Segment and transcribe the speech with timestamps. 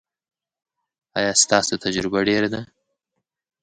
[1.19, 2.61] ایا ستاسو تجربه ډیره ده؟